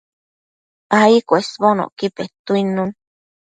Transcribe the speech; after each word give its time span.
ai 0.99 1.15
cuesbonocqui 1.29 2.07
petuidnun 2.15 2.89